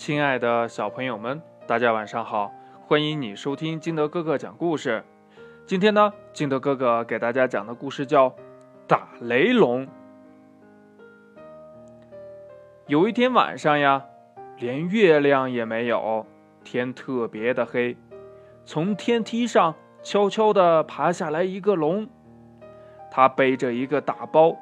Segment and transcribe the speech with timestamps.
[0.00, 2.50] 亲爱的小朋友们，大家晚上好！
[2.86, 5.04] 欢迎你收听金德哥哥讲故事。
[5.66, 8.30] 今天呢，金德哥哥给大家讲的故事叫
[8.86, 9.86] 《打雷龙》。
[12.86, 14.06] 有一天晚上呀，
[14.56, 16.24] 连月亮也没有，
[16.64, 17.94] 天特别的黑。
[18.64, 22.08] 从天梯上悄悄地爬下来一个龙，
[23.10, 24.56] 他背着一个大包，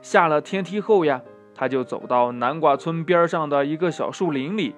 [0.00, 1.20] 下了天梯后呀。
[1.58, 4.76] 他就走到南瓜村边上的一个小树林里，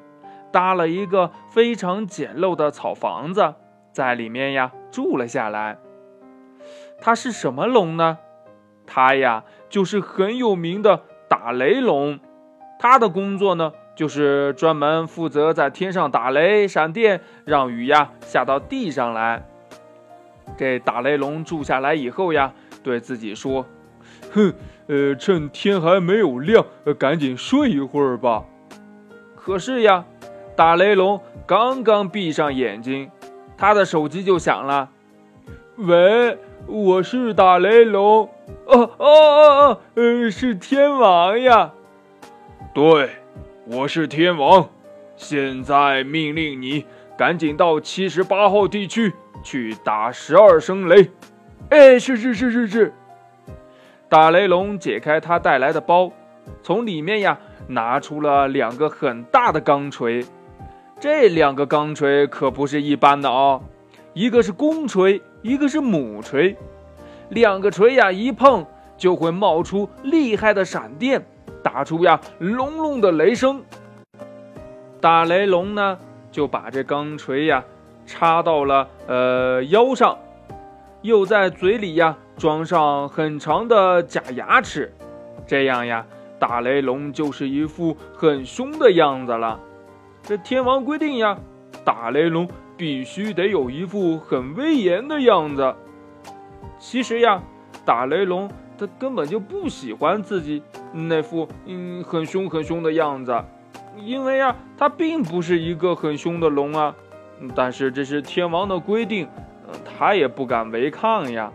[0.50, 3.54] 搭了一个非常简陋的草房子，
[3.92, 5.76] 在里面呀住了下来。
[6.98, 8.16] 他是什么龙呢？
[8.86, 12.18] 他呀就是很有名的打雷龙。
[12.78, 19.46] 他的工作呢就是专门负责在天上打雷、闪电，让雨呀下到地上来。
[20.56, 23.66] 这打雷龙住下来以后呀，对自己说
[24.32, 24.52] ：“哼。”
[24.92, 26.66] 呃，趁天还没有亮，
[26.98, 28.42] 赶紧睡一会儿吧。
[29.36, 30.04] 可是呀，
[30.56, 33.08] 打雷龙刚刚闭上眼睛，
[33.56, 34.90] 他的手机就响了。
[35.76, 38.28] 喂，我是打雷龙。
[38.66, 41.70] 哦哦哦哦，呃，是天王呀。
[42.74, 43.10] 对，
[43.66, 44.68] 我是天王。
[45.14, 46.84] 现在命令你
[47.16, 49.12] 赶紧到七十八号地区
[49.44, 51.08] 去打十二声雷。
[51.68, 52.92] 哎，是是是是是。
[54.10, 56.10] 打雷龙解开他带来的包，
[56.64, 60.26] 从里面呀拿出了两个很大的钢锤。
[60.98, 63.62] 这两个钢锤可不是一般的哦，
[64.12, 66.56] 一个是公锤，一个是母锤。
[67.28, 68.66] 两个锤呀一碰
[68.96, 71.24] 就会冒出厉害的闪电，
[71.62, 73.62] 打出呀隆隆的雷声。
[75.00, 75.96] 打雷龙呢
[76.32, 77.62] 就把这钢锤呀
[78.04, 80.18] 插到了呃腰上，
[81.02, 82.16] 又在嘴里呀。
[82.36, 84.94] 装上很长的假牙齿，
[85.46, 86.06] 这样呀，
[86.38, 89.60] 打雷龙就是一副很凶的样子了。
[90.22, 91.36] 这天王规定呀，
[91.84, 95.74] 打雷龙必须得有一副很威严的样子。
[96.78, 97.42] 其实呀，
[97.84, 100.62] 打雷龙他根本就不喜欢自己
[100.94, 103.38] 那副嗯很凶很凶的样子，
[103.98, 106.94] 因为呀，他并不是一个很凶的龙啊。
[107.54, 109.28] 但是这是天王的规定，
[110.00, 111.52] 他也不敢违抗呀。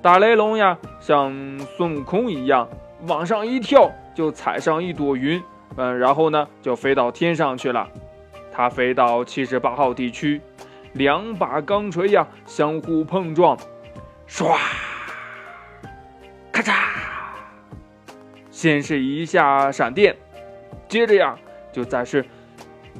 [0.00, 2.68] 打雷龙呀，像孙悟空一样
[3.08, 5.42] 往上一跳，就踩上一朵云，
[5.74, 7.88] 嗯，然后呢就飞到天上去了。
[8.52, 10.40] 他飞到七十八号地区，
[10.92, 13.58] 两把钢锤呀相互碰撞，
[14.28, 14.56] 唰，
[16.52, 16.72] 咔嚓，
[18.48, 20.14] 先是一下闪电，
[20.86, 21.36] 接着呀
[21.72, 22.24] 就再是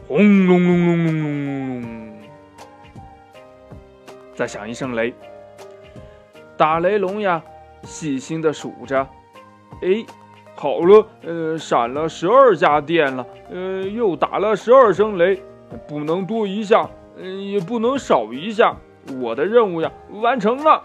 [0.09, 1.94] 轰隆隆隆隆隆隆，
[4.35, 5.15] 再响一声雷。
[6.57, 7.43] 打雷龙呀，
[7.83, 9.07] 细心的数着，
[9.83, 10.05] 哎，
[10.55, 15.43] 好了，呃，闪了十二家店了，呃，又打了十二声雷，
[15.89, 18.77] 不能多一下，呃，也不能少一下，
[19.21, 20.83] 我的任务呀，完成了。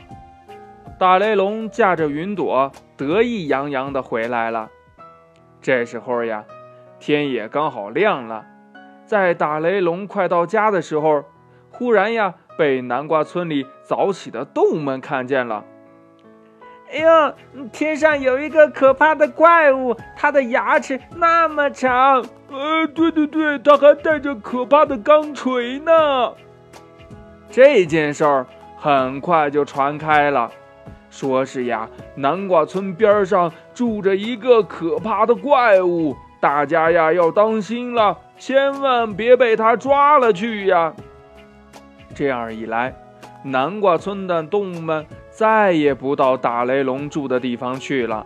[0.97, 4.69] 打雷龙驾着云朵，得意洋洋的回来了。
[5.61, 6.43] 这时候呀，
[6.99, 8.45] 天也刚好亮了。
[9.05, 11.23] 在打雷龙快到家的时候，
[11.71, 12.33] 忽然呀。
[12.59, 15.63] 被南瓜村里早起的动物们看见了。
[16.91, 17.33] 哎呦，
[17.71, 22.21] 天上有一个可怕的怪物，它的牙齿那么长。
[22.49, 26.33] 呃，对对对，它还带着可怕的钢锤呢。
[27.49, 28.45] 这件事儿
[28.75, 30.51] 很快就传开了，
[31.09, 40.93] 说是呀，南瓜村边上住着一个可怕的怪物，大家呀要当心了，千万别被它抓了去呀。
[42.13, 42.93] 这样一来，
[43.43, 48.25] 南瓜村的动物们再也不到打雷龙住的地方去了。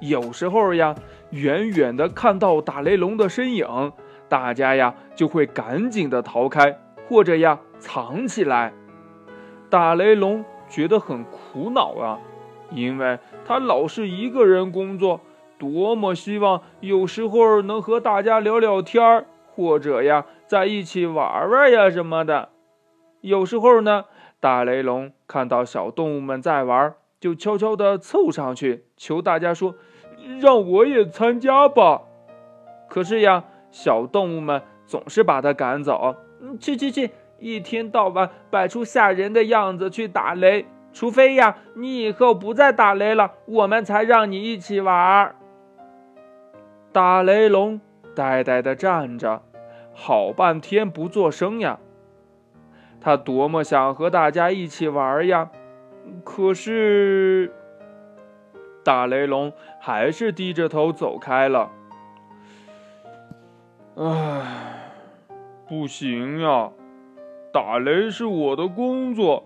[0.00, 0.94] 有时候呀，
[1.30, 3.92] 远远的看到打雷龙的身影，
[4.28, 8.72] 大家呀就会赶紧的逃开，或者呀藏起来。
[9.70, 12.18] 打雷龙觉得很苦恼啊，
[12.70, 15.20] 因为他老是一个人工作，
[15.58, 22.50] 多么希望有时候能和大家聊聊天儿，或者呀在一起玩玩呀什么的。
[23.20, 24.04] 有时候呢，
[24.40, 29.74] 大雷龙看到小动物们在玩，就悄悄地凑上去，求大家说
[30.40, 32.02] ：“让我也参加吧。”
[32.88, 36.16] 可是呀，小动物们总是把他赶走。
[36.60, 37.10] 去去去，
[37.40, 45.34] 一天到晚摆出吓人的样子去打雷，除非呀，你以后不再打雷了，我们才让你一起玩。
[46.92, 47.80] 打雷龙
[48.14, 49.42] 呆呆地站着，
[49.92, 51.80] 好半天不作声呀。
[53.00, 55.50] 他多么想和大家一起玩呀！
[56.24, 57.52] 可是，
[58.82, 61.70] 打雷龙还是低着头走开了。
[63.96, 64.90] 唉，
[65.68, 66.70] 不行呀，
[67.52, 69.44] 打雷是我的工作，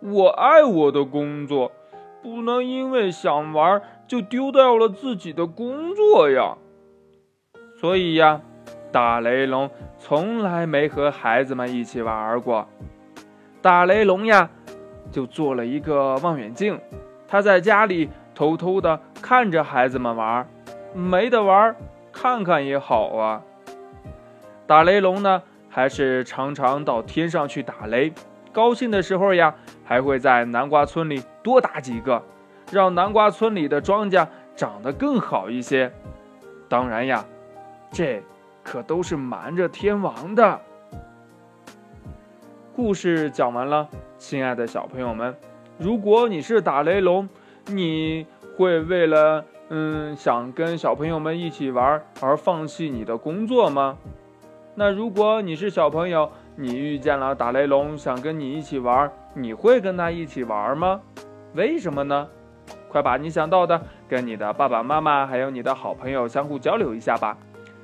[0.00, 1.72] 我爱我的工作，
[2.22, 6.58] 不能因为想玩就丢掉了自己的工作呀。
[7.80, 8.42] 所以呀，
[8.96, 12.66] 大雷龙从来没和孩子们一起玩过。
[13.60, 14.48] 大雷龙呀，
[15.12, 16.80] 就做了一个望远镜，
[17.28, 20.48] 他在家里偷偷的看着孩子们玩，
[20.94, 21.76] 没得玩，
[22.10, 23.42] 看看也好啊。
[24.66, 28.10] 打雷龙呢，还是常常到天上去打雷。
[28.50, 29.54] 高兴的时候呀，
[29.84, 32.22] 还会在南瓜村里多打几个，
[32.72, 35.92] 让南瓜村里的庄稼长得更好一些。
[36.66, 37.22] 当然呀，
[37.92, 38.22] 这
[38.66, 40.60] 可都是瞒着天王的。
[42.74, 45.36] 故事讲完了，亲爱的小朋友们，
[45.78, 47.28] 如果你是打雷龙，
[47.66, 48.26] 你
[48.58, 53.96] 会为了嗯想跟小朋友们一起玩而放弃你的工作吗？
[54.74, 61.00] 那如果你是小朋友，你遇见了打雷龙，想跟你一起玩，你会跟他一起玩吗？
[61.54, 62.26] 为什么呢？
[62.88, 67.38] 快把你想到的跟你的爸爸妈妈还有你的好朋友相互交流一下吧。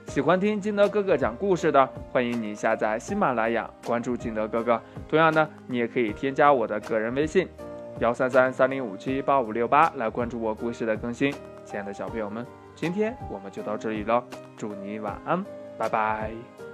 [0.08, 4.80] 喜欢听金德哥哥讲故事的，欢迎你下载喜马拉雅，关注金德哥哥。
[5.08, 7.48] 同样呢，你也可以添加我的个人微信，
[7.98, 11.32] 幺三三三零五七八五六八来关注我故事的更新。
[11.64, 14.22] 亲爱的小朋友们，今天我们就到这里了，
[14.56, 15.42] 祝你晚安，
[15.78, 16.71] 拜拜。